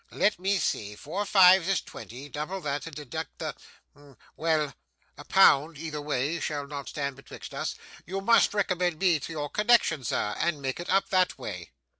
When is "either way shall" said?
5.77-6.65